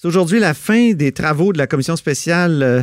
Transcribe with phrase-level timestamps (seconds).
[0.00, 2.82] C'est aujourd'hui la fin des travaux de la commission spéciale euh,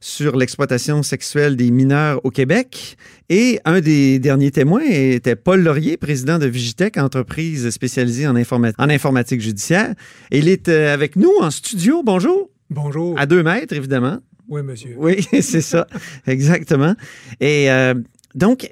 [0.00, 2.98] sur l'exploitation sexuelle des mineurs au Québec.
[3.30, 8.74] Et un des derniers témoins était Paul Laurier, président de Vigitech, entreprise spécialisée en, informa-
[8.76, 9.94] en informatique judiciaire.
[10.30, 12.02] Et il est euh, avec nous en studio.
[12.04, 12.50] Bonjour.
[12.68, 13.18] Bonjour.
[13.18, 14.18] À deux mètres, évidemment.
[14.46, 14.94] Oui, monsieur.
[14.98, 15.86] Oui, c'est ça.
[16.26, 16.94] Exactement.
[17.40, 17.94] Et euh,
[18.34, 18.68] donc,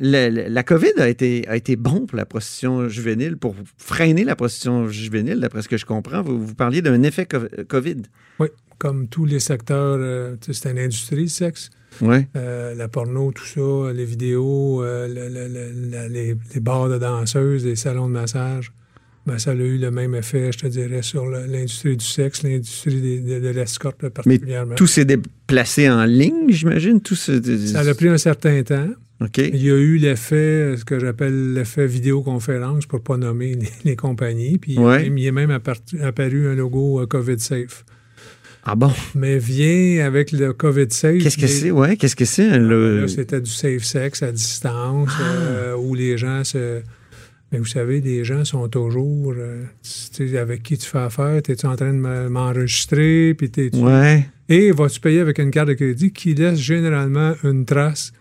[0.00, 4.24] le- le- la COVID a été, a été bon pour la prostitution juvénile, pour freiner
[4.24, 6.22] la prostitution juvénile, d'après ce que je comprends.
[6.22, 8.02] Vous, vous parliez d'un effet co- COVID.
[8.38, 8.48] Oui,
[8.78, 11.70] comme tous les secteurs, euh, c'est une industrie, le sexe.
[12.00, 12.18] Oui.
[12.36, 16.88] Euh, la porno, tout ça, les vidéos, euh, le- le- le- la- les, les bars
[16.88, 18.72] de danseuses, les salons de massage.
[19.26, 23.20] Ben, ça a eu le même effet, je te dirais, sur l'industrie du sexe, l'industrie
[23.20, 24.74] de, de l'escorte Mais particulièrement.
[24.74, 27.00] tout s'est déplacé en ligne, j'imagine?
[27.02, 27.14] Tout.
[27.14, 27.32] Ça
[27.80, 28.88] a pris un certain temps.
[29.36, 33.68] Il y a eu l'effet, ce que j'appelle l'effet vidéoconférence, pour ne pas nommer les,
[33.84, 34.58] les compagnies.
[34.58, 35.02] Puis il y a Ouais.
[35.04, 37.84] même- il est même apparu un logo euh, COVID Safe.
[38.64, 38.92] Ah bon?
[39.14, 41.22] Mais vient avec le COVID Safe.
[41.22, 41.70] Qu'est-ce que c'est?
[41.70, 42.58] Ouais, qu'est-ce que c'est?
[42.58, 45.22] le- Là, c'était du safe sex à distance, Ah.
[45.22, 46.82] euh, où les gens se.
[47.50, 49.32] Mais vous savez, les gens sont toujours.
[49.36, 51.36] euh, tu sais, avec qui tu fais affaire?
[51.48, 53.34] Es-tu en train de me- m'enregistrer?
[53.34, 54.28] Puis t'es-tu- Ouais.
[54.50, 58.12] Et vas-tu payer avec une carte de crédit qui laisse généralement une trace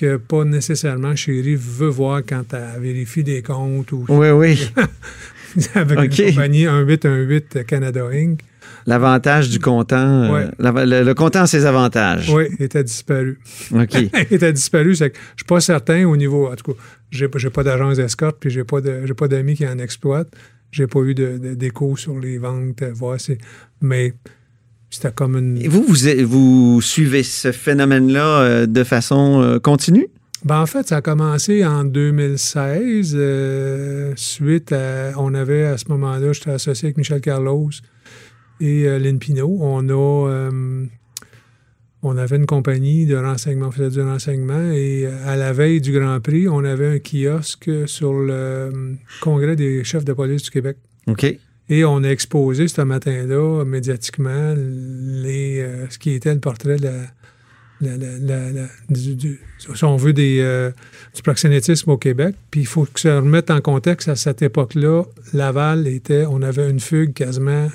[0.00, 4.70] que pas nécessairement chérie veut voir quand tu vérifies des comptes ou Oui, oui.
[5.74, 8.40] avec une compagnie 1818 Canada Inc.
[8.86, 9.96] L'avantage du comptant.
[10.24, 10.86] euh, Ouais.
[10.86, 12.30] le, le comptant a ses avantages.
[12.32, 13.38] Oui, était disparu.
[13.74, 13.94] OK.
[14.30, 16.48] était disparu, c'est que je suis pas certain au niveau.
[16.50, 16.78] En tout cas,
[17.10, 20.32] j'ai, pas d'agence d'escorte, puis j'ai pas de, d'amis qui en exploitent.
[20.72, 23.36] J'ai pas eu de, de- d'écho sur les ventes, euh, voir si-
[23.82, 24.14] mais
[24.90, 25.58] c'était comme une.
[25.62, 25.96] Et vous, vous,
[26.26, 30.08] vous suivez ce phénomène-là euh, de façon euh, continue?
[30.44, 35.12] Ben, en fait, ça a commencé en 2016, euh, suite à.
[35.16, 37.70] On avait à ce moment-là, j'étais associé avec Michel Carlos
[38.60, 39.58] et euh, Lynn Pinault.
[39.60, 40.28] On a.
[40.30, 40.86] euh,
[42.02, 45.92] on avait une compagnie de renseignement, on faisait du renseignement, et à la veille du
[45.92, 50.78] Grand Prix, on avait un kiosque sur le Congrès des chefs de police du Québec.
[51.06, 51.26] OK.
[51.70, 56.76] Et on a exposé ce matin-là, médiatiquement, les, euh, ce qui était le portrait
[58.90, 59.68] du, du- si
[60.12, 60.70] des, euh,
[61.14, 62.34] du proxénétisme au Québec.
[62.50, 66.68] Puis il faut que ça remette en contexte, à cette époque-là, Laval était, on avait
[66.68, 67.68] une fugue quasiment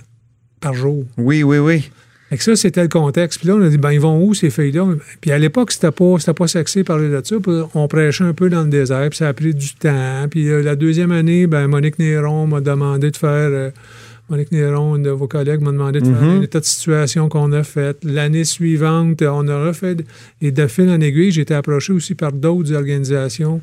[0.60, 1.06] par jour.
[1.18, 1.90] Oui, oui, oui.
[2.36, 3.40] Fait que ça, c'était le contexte.
[3.40, 4.88] Puis là, on a dit, ben, ils vont où, ces filles-là?
[5.22, 7.38] Puis à l'époque, c'était pas, c'était pas sexy parler de ça.
[7.42, 10.26] Puis on prêchait un peu dans le désert, puis ça a pris du temps.
[10.30, 13.30] Puis euh, la deuxième année, ben, Monique Néron m'a demandé de faire...
[13.32, 13.70] euh,
[14.30, 16.40] Monique Néron, une de vos collègues, m'a demandé de faire Mhm.
[16.40, 17.96] un état de situation qu'on a fait.
[18.04, 19.96] L'année suivante, on a refait...
[20.42, 23.62] Et de fil en aiguille, j'ai été approché aussi par d'autres organisations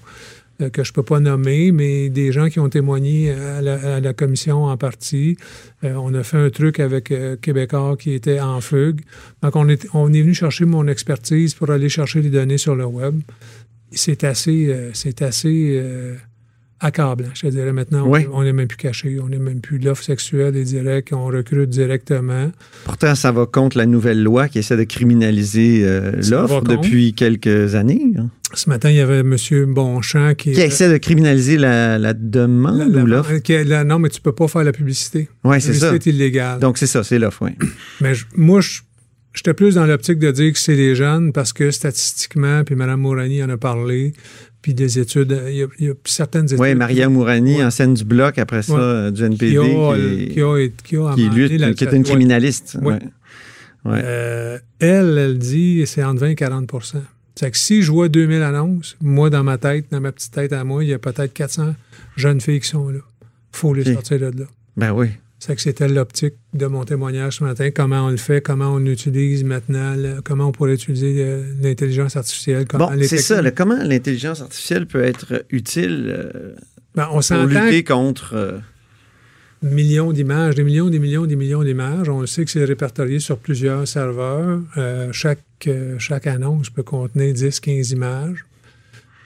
[0.62, 3.60] euh, que je ne peux pas nommer, mais des gens qui ont témoigné à
[4.00, 5.36] la, commission en partie.
[5.84, 9.00] Euh, on a fait un truc avec euh, Québécois qui était en fugue.
[9.42, 12.74] Donc, on est, on est venu chercher mon expertise pour aller chercher les données sur
[12.74, 13.20] le web.
[13.90, 15.78] C'est assez, c'est assez
[16.84, 17.72] accablant, je te dirais.
[17.72, 18.26] Maintenant, Oui.
[18.32, 21.70] on n'est même plus caché, on n'est même plus l'offre sexuelle est directe, on recrute
[21.70, 22.50] directement.
[22.84, 27.74] Pourtant, ça va contre la nouvelle loi qui essaie de criminaliser euh, l'offre depuis quelques
[27.74, 28.02] années.
[28.18, 28.28] hein.
[28.54, 29.34] Ce matin, il y avait M.
[29.68, 30.52] Bonchamp qui...
[30.52, 33.32] Qui essaie de criminaliser la, la demande La- la- ou l'offre?
[33.64, 35.28] la- non, mais tu peux pas faire la publicité.
[35.44, 35.86] Oui, La c'est ça.
[35.86, 36.60] publicité est illégale.
[36.60, 37.52] Donc, c'est ça, c'est l'offre, oui.
[38.02, 38.80] Mais je- moi, je-
[39.32, 43.00] j'étais plus dans l'optique de dire que c'est les jeunes parce que statistiquement, puis Mme
[43.00, 44.12] Mourani en a parlé,
[44.62, 46.60] puis des études, il y a, il y a certaines études.
[46.60, 47.64] Oui, Maria Mourani, Ouais.
[47.64, 48.80] ancienne du bloc, après ça, Ouais.
[48.80, 51.84] euh, du NPD, qui a, qui, qui a, qui a qui amendé lutte, la- qui
[51.84, 52.78] est une criminaliste.
[52.80, 52.98] Ouais.
[53.86, 56.98] Euh, elle, elle dit c'est entre 20 et 40%
[57.34, 60.52] C'est que si je vois 2000 annonces, moi, dans ma tête, dans ma petite tête
[60.52, 61.74] à moi, il y a peut-être 400
[62.16, 63.00] jeunes filles qui sont là.
[63.50, 64.46] faut les sortir de là.
[64.76, 65.08] Ben oui.
[65.44, 68.86] C'est que c'était l'optique de mon témoignage ce matin, comment on le fait, comment on
[68.86, 72.64] utilise maintenant, le- comment on pourrait utiliser euh, l'intelligence artificielle?
[72.68, 73.50] Comment Bon, c'est ça.
[73.50, 76.54] comment l'intelligence artificielle peut être utile euh,
[76.94, 78.34] Ben, on pour lutter contre...
[78.36, 78.58] euh,
[79.62, 82.08] millions d'images, des millions, des millions, des millions d'images.
[82.08, 84.60] On sait que c'est répertorié sur plusieurs serveurs.
[84.76, 88.44] Euh, chaque, euh, chaque annonce peut contenir 10, 15 images.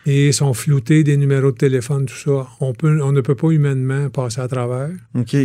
[0.08, 2.46] Et sont floutés des numéros de téléphone, tout ça.
[2.60, 4.90] On, peut, on ne peut pas humainement passer à travers.
[5.14, 5.36] OK.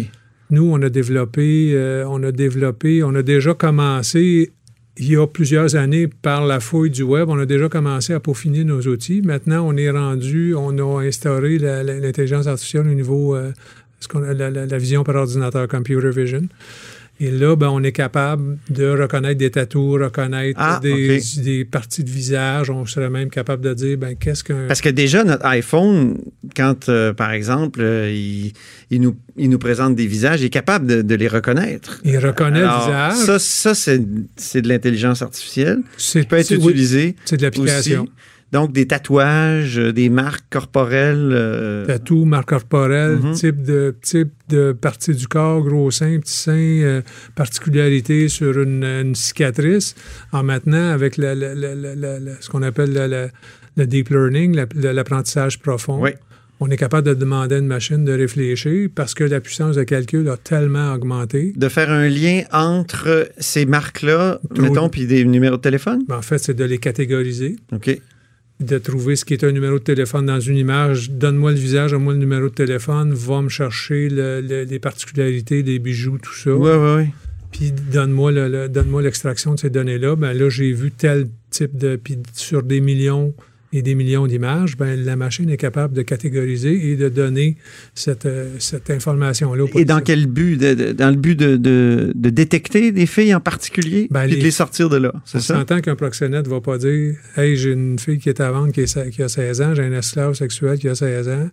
[0.52, 4.52] Nous, on a développé, euh, on a développé, on a déjà commencé
[4.98, 8.20] il y a plusieurs années par la fouille du web, on a déjà commencé à
[8.20, 9.22] peaufiner nos outils.
[9.22, 13.52] Maintenant, on est rendu, on a instauré l'intelligence artificielle au niveau euh,
[14.20, 16.48] la vision par ordinateur, computer vision.
[17.24, 22.10] Et là, ben, on est capable de reconnaître des tatous, reconnaître Ah, des, parties de
[22.10, 22.72] visage.
[22.72, 24.66] On serait même capable de dire, ben, qu'est-ce qu'un...
[24.68, 26.18] Parce que déjà, notre iPhone,
[26.56, 28.54] quand, euh, par exemple, euh, il,
[28.90, 32.02] il nous, il nous présente des visages, il est capable de, de les reconnaître.
[32.04, 33.26] Il reconnaît Alors, le visage.
[33.28, 34.02] Ça, ça c'est,
[34.36, 35.84] c'est de l'intelligence artificielle.
[35.98, 38.08] c'est qui peut être c'est- oui, c'est de l'application.
[38.52, 41.30] Donc, des tatouages, euh, des marques corporelles.
[41.32, 43.32] euh, Tatou, marque corporelle, Mhm.
[43.34, 47.02] type, de, type de partie du corps, gros sein, petit sein, euh,
[47.36, 49.96] particularité sur une, une cicatrice.
[50.34, 53.32] En maintenant, avec la- la- la- ce qu'on appelle
[53.78, 56.12] le deep learning, la- la- l'apprentissage profond, Oui.
[56.60, 59.84] on est capable de demander à une machine de réfléchir parce que la puissance de
[59.84, 61.54] calcul a tellement augmenté.
[61.56, 66.04] de faire un lien entre ces marques-là, mettons, puis des numéros de téléphone?
[66.08, 67.56] Ben, en fait, c'est de les catégoriser.
[67.72, 67.98] OK.
[68.62, 71.10] De trouver ce qui est un numéro de téléphone dans une image.
[71.12, 75.64] Donne-moi le visage, donne-moi le numéro de téléphone, va me chercher le- le- les particularités,
[75.64, 76.52] les bijoux, tout ça.
[76.54, 77.06] Oui, oui, oui.
[77.52, 80.16] Puis donne-moi le- le- donne-moi l'extraction de ces données-là.
[80.16, 81.98] Ben là, j'ai vu tel type de.
[81.98, 83.34] Puis sur des millions
[83.74, 87.56] et des millions d'images, ben la machine est capable de catégoriser et de donner
[87.96, 89.66] cette, euh, cette information-là.
[89.76, 90.58] Et dans quel but?
[90.58, 94.44] De- de- dans le but de, de- détecter des filles en particulier, Ben, puis de
[94.44, 95.14] les- sortir de là.
[95.26, 95.56] C'est On ça?
[95.60, 98.72] s'entend qu'un proxénète ne va pas dire Hey, j'ai une fille qui est à vendre
[98.74, 101.50] qui, est se- qui a 16 ans, j'ai un esclave sexuel qui a 16 ans.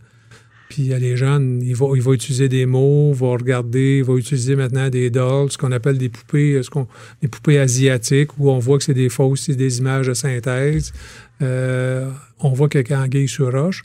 [0.69, 3.29] Puis il y a les jeunes, il va, il va utiliser des mots, il va
[3.29, 6.87] regarder, il va utiliser maintenant des dolls, ce qu'on appelle des poupées, euh, ce qu'on,
[7.23, 10.93] des poupées asiatiques, où on voit que c'est des fausses, c'est des images de synthèse.
[11.43, 12.09] Euh,
[12.41, 13.83] on voit qu'il y a anguille sur roche.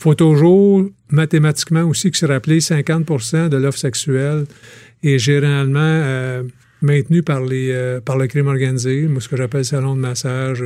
[0.00, 4.44] Il faut toujours mathématiquement aussi que se rappeler 50% de l'offre sexuelle
[5.04, 6.42] est généralement euh,
[6.80, 10.64] maintenue par, les, euh, par le crime organisé, moi, ce que j'appelle salon de massage,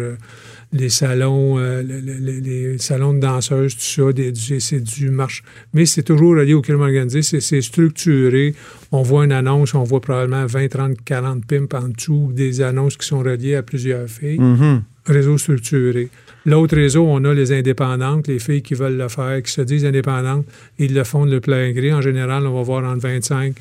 [0.73, 5.43] les salons, le- le- le- les, salons de danseuses, tout ça, c'est du marche.
[5.75, 8.55] Mais c'est toujours relié au crime organisé, c'est structuré.
[8.93, 12.97] On voit une annonce, on voit probablement 20, 30, 40 pimps en dessous, des annonces
[12.97, 14.83] qui sont reliées à plusieurs filles Mhm.
[15.06, 16.09] réseau structuré.
[16.47, 19.85] L'autre réseau, on a les indépendantes, les filles qui veulent le faire, qui se disent
[19.85, 20.47] indépendantes,
[20.79, 21.93] ils le font de le plein gré.
[21.93, 23.55] En général, on va voir entre 25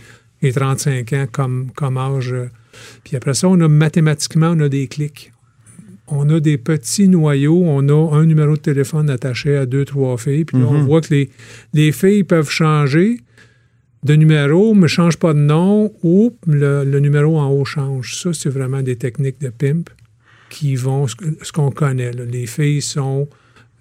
[0.43, 2.31] et 35 ans comme, comme âge.
[2.31, 2.45] euh.
[3.03, 5.31] Puis après ça, on a mathématiquement, on a des clics.
[6.07, 10.17] On a des petits noyaux, on a un numéro de téléphone attaché à deux, trois
[10.17, 10.45] filles.
[10.45, 10.85] Puis là, on Mhm.
[10.85, 11.29] voit que les,
[11.73, 13.17] les filles peuvent changer
[14.03, 18.15] de numéro, mais ne changent pas de nom, ou le, le numéro en haut change.
[18.21, 19.89] Ça, c'est vraiment des techniques de pimp
[20.49, 22.11] qui vont, ce, qu'on connaît.
[22.11, 22.23] là.
[22.25, 23.27] Les filles sont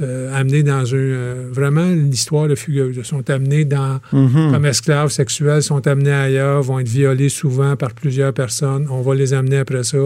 [0.00, 0.98] euh, amenées dans un...
[0.98, 2.98] euh, vraiment, l'histoire de fugueuse.
[2.98, 4.50] Elles sont amenées dans, Mhm.
[4.52, 8.88] comme esclaves sexuels, sont amenées ailleurs, vont être violées souvent par plusieurs personnes.
[8.90, 9.98] On va les amener après ça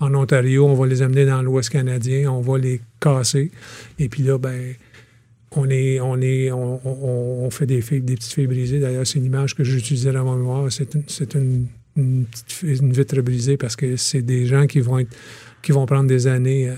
[0.00, 3.50] en Ontario, on va les amener dans l'Ouest canadien, on va les casser.
[3.98, 4.74] Et puis là, ben...
[5.54, 8.80] On, est, on, est, on, on- on fait des, filles, des petites filles brisées.
[8.80, 10.72] D'ailleurs, c'est une image que j'utilisais dans mon mémoire.
[10.72, 14.80] C'est une, c'est une, une petite une vitre brisée parce que c'est des gens qui
[14.80, 15.14] vont, être,
[15.62, 16.70] qui vont prendre des années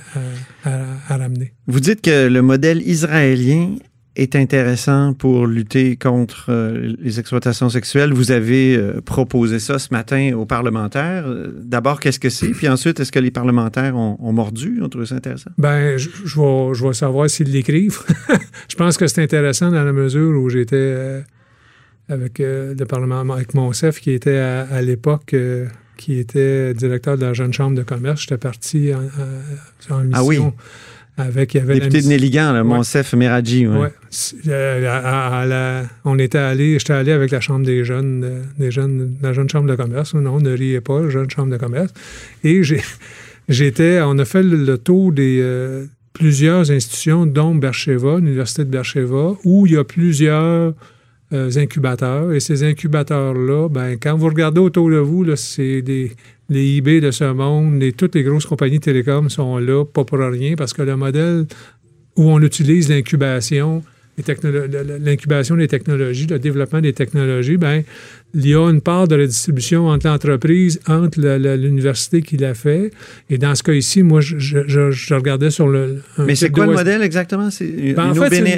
[0.64, 1.52] à, à- à ramener.
[1.66, 3.76] Vous dites que le modèle israélien
[4.16, 8.12] est intéressant pour lutter contre euh, les exploitations sexuelles.
[8.12, 11.24] Vous avez euh, proposé ça ce matin aux parlementaires.
[11.26, 12.50] Euh, D'abord, qu'est-ce que c'est?
[12.50, 14.80] Puis ensuite, est-ce que les parlementaires ont, ont mordu?
[14.82, 15.50] Ont trouvé ça intéressant?
[15.58, 17.98] Ben, je, je vais, je vais savoir s'ils l'écrivent.
[18.68, 21.20] je pense que c'est intéressant dans la mesure où j'étais euh,
[22.08, 27.16] avec euh, le Parlement, avec Monsef, qui était à, à l'époque, euh, qui était directeur
[27.18, 28.22] de la jeune chambre de commerce.
[28.22, 30.38] J'étais parti en, en- en mission Ah oui.
[31.16, 31.54] avec.
[31.54, 32.68] Il y avait Député de Néligan, là, Ouais.
[32.68, 33.66] Monsef Meradji.
[33.66, 33.78] ouais.
[33.78, 33.92] Ouais.
[34.48, 34.98] Euh, à-
[35.36, 39.14] à- à la- on était allé, j'étais allé avec la chambre des jeunes, des jeunes,
[39.22, 40.14] la jeune chambre de commerce.
[40.14, 41.92] Non, ne riez pas, la jeune chambre de commerce.
[42.42, 42.62] Et
[43.48, 48.70] j'étais, on a fait le, le tour des euh, plusieurs institutions, dont Bercheva, l'université de
[48.70, 50.72] Bercheva, où il y a plusieurs
[51.34, 52.32] incubateurs.
[52.32, 56.12] Et ces incubateurs-là, ben, quand vous regardez autour de vous, c'est des,
[56.48, 60.18] les eBay de ce monde, les, toutes les grosses compagnies télécom sont là, pas pour
[60.18, 61.46] rien, parce que le modèle
[62.16, 63.82] où on utilise l'incubation,
[65.00, 67.82] l'incubation des technologies, le développement des technologies, ben,
[68.36, 71.20] il y a une part de la distribution entre l'entreprise, entre
[71.56, 72.90] l'université qui l'a fait.
[73.30, 76.00] Et dans ce cas ici, moi, je, je- je- je regardais sur le.
[76.18, 77.50] un Mais c'est quoi le modèle exactement?
[77.50, 78.10] C'est une Ben,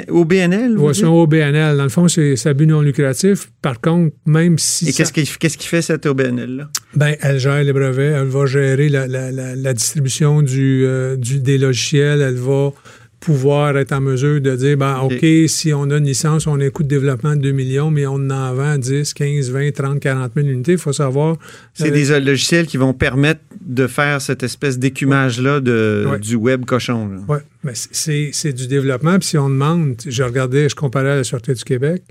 [0.09, 0.75] OBNL?
[0.75, 0.93] dites?
[0.95, 1.77] c'est un OBNL.
[1.77, 3.49] Dans le fond, c'est ça but non lucratif.
[3.61, 4.89] Par contre, même si.
[4.89, 5.25] Et qu'est-ce qui,
[5.57, 6.69] qui fait cette OBNL-là?
[6.95, 11.15] Ben, elle gère les brevets, elle va gérer la, la- la- la distribution du, euh,
[11.17, 12.71] du- des logiciels, elle va
[13.19, 15.13] pouvoir être en mesure de dire, ben, OK.
[15.13, 17.89] OK, si on a une licence, on a un coût de développement de 2 millions,
[17.89, 21.35] mais on en vend 10, 15, 20, 30, 40 000 unités, il faut savoir.
[21.73, 26.19] C'est euh, des euh, logiciels qui vont permettre de faire cette espèce d'écumage-là de, Ouais.
[26.19, 27.09] du web cochon.
[27.27, 29.17] Oui, mais c'est c'est du développement.
[29.19, 32.03] Puis si on demande, je regardais, je comparais à la Sûreté du Québec,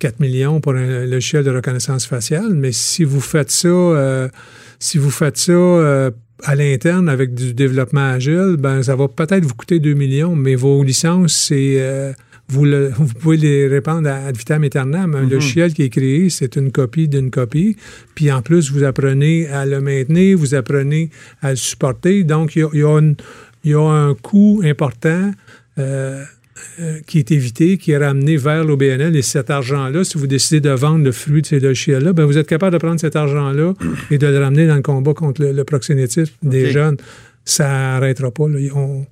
[0.00, 4.28] 4 millions pour un logiciel de reconnaissance faciale, mais si vous faites ça, euh,
[4.78, 6.10] si vous faites ça euh,
[6.44, 10.54] à l'interne avec du développement agile, ben ça va peut-être vous coûter 2 millions, mais
[10.54, 12.12] vos licences, c'est euh,
[12.48, 15.14] vous, le- vous pouvez les répandre à ad vitam aeternam.
[15.14, 17.76] Un logiciel qui est créé, c'est une copie d'une copie.
[18.14, 21.10] Puis en plus, vous apprenez à le maintenir, vous apprenez
[21.42, 22.24] à le supporter.
[22.24, 23.00] Donc, il y a, y a
[23.64, 25.30] y a un coût important
[25.78, 26.22] euh,
[26.80, 29.14] euh, qui est évité, qui est ramené vers l'OBNL.
[29.16, 32.38] Et cet argent-là, si vous décidez de vendre le fruit de ces logiciels-là, ben vous
[32.38, 33.74] êtes capable de prendre cet argent-là
[34.10, 36.96] et de le ramener dans le combat contre le, le proxénétisme des jeunes.
[37.44, 38.48] Ça n'arrêtera pas.
[38.48, 38.58] là.
[38.74, 39.06] On-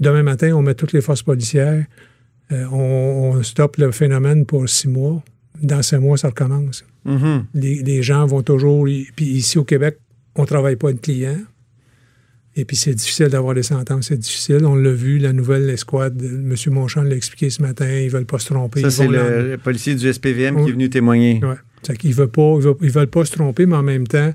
[0.00, 1.84] demain matin, on met toutes les forces policières.
[2.52, 5.22] Euh, on, on stoppe le phénomène pour six mois.
[5.62, 6.84] Dans six mois, ça recommence.
[7.04, 7.44] Mhm.
[7.54, 8.84] Les, les gens vont toujours.
[9.16, 9.98] Puis ici au Québec,
[10.36, 11.38] on ne travaille pas de clients.
[12.56, 14.64] Et puis c'est difficile d'avoir des sentences, c'est difficile.
[14.64, 16.54] On l'a vu, la nouvelle escouade, M.
[16.72, 18.80] Monchamp l'a expliqué ce matin, ils ne veulent pas se tromper.
[18.82, 20.68] Ça, c'est le, le policier du SPVM qui Oui.
[20.68, 21.40] est venu témoigner.
[21.40, 24.32] Veulent pas, ils veulent, ils veulent pas se tromper, mais en même temps,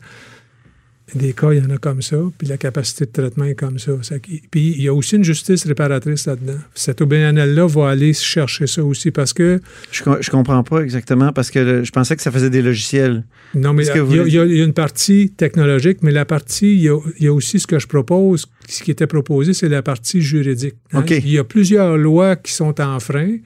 [1.16, 3.80] des cas, il y en a comme ça, puis la capacité de traitement est comme
[3.80, 3.92] ça.
[4.20, 6.58] Qu'il- Puis il y a aussi une justice réparatrice là-dedans.
[6.76, 9.60] Cet OBNL-là va aller chercher ça aussi parce que,
[9.92, 13.24] Je, je comprends pas exactement parce que le- je pensais que ça faisait des logiciels.
[13.56, 16.82] non, mais il y, a- y y y une partie technologique, mais la partie, il
[16.82, 16.90] y
[17.24, 20.76] y a aussi ce que je propose, ce qui était proposé, c'est la partie juridique.
[20.94, 21.04] hein.
[21.10, 23.38] Il y a plusieurs lois qui sont en frein.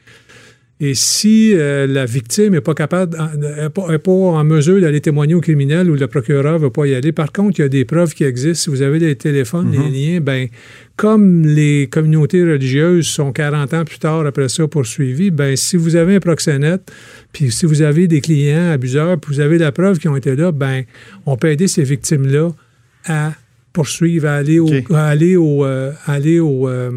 [0.85, 4.99] Et si euh, la victime n'est pas capable, n'est pas, est pas en mesure d'aller
[4.99, 7.65] témoigner au criminel ou le procureur ne veut pas y aller, par contre, il y
[7.65, 8.65] a des preuves qui existent.
[8.65, 9.91] Si vous avez les téléphones, Mhm.
[9.93, 10.47] les liens, ben,
[10.97, 15.95] comme les communautés religieuses sont 40 ans plus tard après ça poursuivies, ben, si vous
[15.95, 16.91] avez un proxénète,
[17.31, 20.35] puis si vous avez des clients abuseurs, puis vous avez la preuve qui ont été
[20.35, 20.83] là, ben,
[21.25, 22.49] on peut aider ces victimes-là
[23.05, 23.31] à
[23.71, 26.91] poursuivre, à aller au, à aller au, euh, aller au, euh,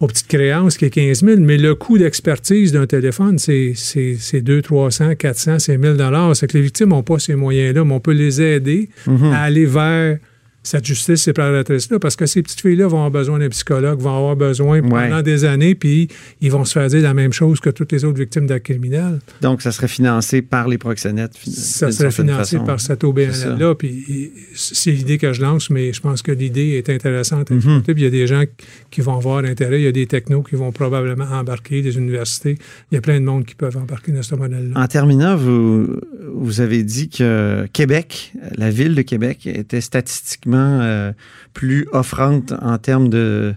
[0.00, 4.16] aux petites créances qui est 15 000, mais le coût d'expertise d'un téléphone, c'est c'est-
[4.18, 5.96] c'est 200, 300, 400, c'est 1000
[6.34, 9.24] C'est que les victimes n'ont pas ces moyens-là, mais on peut les aider Mhm.
[9.32, 10.18] à aller vers
[10.62, 14.36] cette justice séparatrice-là, parce que ces petites filles-là vont avoir besoin d'un psychologue, vont avoir
[14.36, 15.08] besoin Ouais.
[15.08, 16.08] pendant des années, puis
[16.40, 19.20] ils vont se faire dire la même chose que toutes les autres victimes d'actes criminels.
[19.40, 21.32] Donc, ça serait financé par les proxénètes.
[21.46, 22.66] Ça serait financé façon.
[22.66, 23.74] par cet C'est OBNL-là.
[23.76, 27.56] Puis c'est l'idée que je lance, mais je pense que l'idée est intéressante Mhm.
[27.58, 27.94] exploiter.
[27.94, 28.42] Puis il y a des gens
[28.90, 29.80] qui vont avoir intérêt.
[29.80, 32.58] Il y a des technos qui vont probablement embarquer, des universités.
[32.90, 34.78] Il y a plein de monde qui peuvent embarquer dans ce modèle-là.
[34.80, 35.86] En terminant, vous,
[36.34, 41.12] vous avez dit que Québec, la ville de Québec, était statistiquement euh,
[41.52, 43.54] plus offrante en termes de,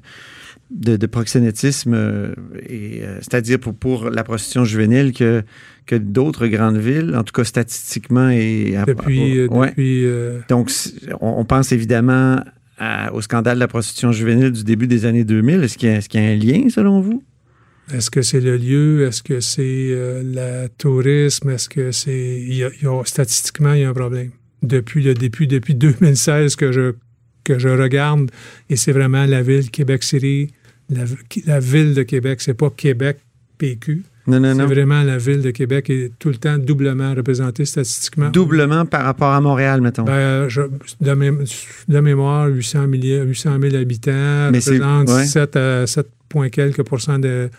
[0.71, 2.33] de, de proxénétisme, euh,
[2.67, 5.43] et, euh, c'est-à-dire pour, pour la prostitution juvénile que,
[5.85, 8.29] que d'autres grandes villes, en tout cas statistiquement.
[8.29, 9.69] Et, Depuis, Ouais.
[9.69, 10.05] depuis
[10.49, 10.71] Donc,
[11.21, 12.37] on, on pense évidemment
[12.77, 15.63] à- au scandale de la prostitution juvénile du début des années 2000.
[15.63, 17.23] Est-ce qu'il y, a- y un lien, selon vous?
[17.93, 19.05] est-ce que c'est le lieu?
[19.05, 21.49] Est-ce que c'est euh, le tourisme?
[21.49, 22.47] Est-ce que c'est.
[23.03, 24.31] statistiquement, il y a un problème?
[24.61, 26.93] Depuis le début, depuis 2016 que je,
[27.43, 28.29] que je regarde,
[28.69, 30.51] et c'est vraiment la ville Québec-City,
[30.89, 31.03] la,
[31.45, 33.17] la ville de Québec, c'est pas Québec
[33.57, 34.03] PQ.
[34.27, 34.67] Non, non, C'est non.
[34.67, 38.29] vraiment la ville de Québec est tout le temps doublement représentée statistiquement.
[38.29, 40.03] Doublement par rapport à Montréal, mettons.
[40.03, 45.25] Ben, je- de, mé- de mémoire, 800 000, 800 000 habitants, Mais c'est- représente ouais.
[45.25, 47.49] 7 à 7 points quelques pourcents de,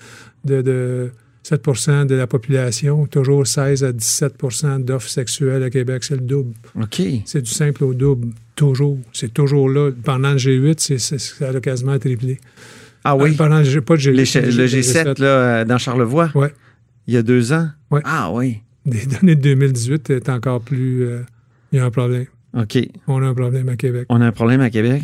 [0.44, 1.10] de, de
[1.44, 6.54] 7% de la population, toujours 16 à 17% d'offres sexuelles à Québec, c'est le double.
[6.80, 7.02] OK.
[7.24, 8.98] C'est du simple au double, toujours.
[9.12, 9.90] C'est toujours là.
[10.04, 12.38] Pendant le G8, c'est, c'est- ça a quasiment triplé.
[13.04, 13.30] Ah oui?
[13.32, 16.30] Euh, pendant le pas le G8, Les G- le le G7, là, euh, dans Charlevoix?
[16.36, 16.52] Ouais.
[17.08, 17.68] Il y a deux ans?
[17.90, 18.00] Ouais.
[18.04, 18.58] Ah oui.
[18.86, 21.04] Les données de 2018 est encore plus.
[21.06, 21.22] euh,
[21.72, 22.26] il y a un problème.
[22.56, 22.78] OK.
[23.08, 24.06] On a un problème à Québec.
[24.10, 25.02] On a un problème à Québec?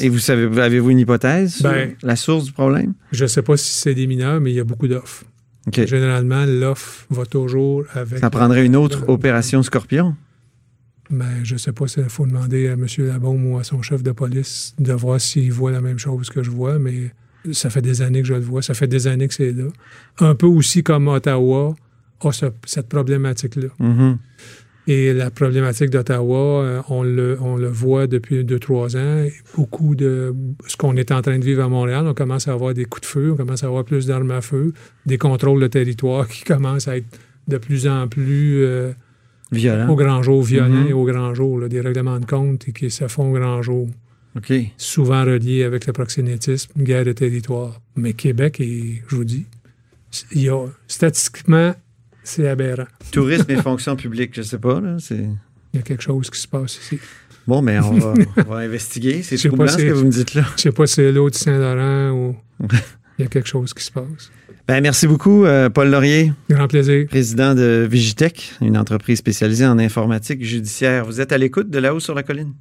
[0.00, 2.94] Et vous savez, avez-vous une hypothèse sur Ben- la source du problème?
[3.12, 5.24] Je ne sais pas si c'est des mineurs, mais il y a beaucoup d'offres.
[5.68, 5.86] OK.
[5.86, 8.18] Généralement, l'offre va toujours avec.
[8.18, 10.14] Ça prendrait une autre opération Scorpion?
[11.10, 12.86] Mais je ne sais pas s'il faut demander à M.
[12.98, 16.42] Labaume ou à son chef de police de voir s'il voit la même chose que
[16.42, 17.12] je vois, mais
[17.52, 18.62] ça fait des années que je le vois.
[18.62, 19.68] Ça fait des années que c'est là.
[20.20, 21.76] Un peu aussi comme Ottawa
[22.20, 23.68] a ce- cette problématique-là.
[23.78, 24.18] Mhm.
[24.86, 29.26] Et la problématique d'Ottawa, euh, on le, on le voit depuis deux, trois ans.
[29.56, 30.34] Beaucoup de
[30.66, 33.02] ce qu'on est en train de vivre à Montréal, on commence à avoir des coups
[33.02, 34.74] de feu, on commence à avoir plus d'armes à feu,
[35.06, 37.06] des contrôles de territoire qui commencent à être
[37.48, 38.92] de plus en plus euh,
[39.52, 39.88] Violent.
[39.88, 43.08] au grand jour, violents et au grand jour, là, des règlements de compte qui se
[43.08, 43.88] font au grand jour.
[44.76, 47.80] Souvent relié avec le proxénétisme, guerre de territoire.
[47.96, 49.46] Mais Québec, et je vous dis,
[50.32, 51.74] il y a, statistiquement,
[52.24, 52.86] c'est aberrant.
[53.12, 54.80] Tourisme et fonction publique, je sais pas.
[54.80, 54.96] Là.
[55.10, 55.36] Il
[55.74, 56.98] y a quelque chose qui se passe ici.
[57.46, 59.22] Bon, mais on va, on va investiguer.
[59.22, 60.44] C'est troublant ce que vous me dites là.
[60.56, 62.36] Je sais pas si c'est l'eau du Saint-Laurent ou
[63.18, 64.30] il y a quelque chose qui se passe.
[64.66, 67.06] Ben, merci beaucoup, euh, Paul Laurier, Grand plaisir.
[67.06, 71.04] président de Vigitech, une entreprise spécialisée en informatique judiciaire.
[71.04, 72.54] Vous êtes à l'écoute de là-haut sur la colline.